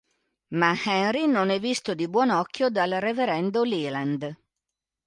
Ma 0.57 0.73
Henry 0.83 1.27
non 1.27 1.49
è 1.51 1.59
visto 1.59 1.93
di 1.93 2.07
buon 2.07 2.31
occhio 2.31 2.69
dal 2.71 2.89
reverendo 2.89 3.61
Leland. 3.63 4.35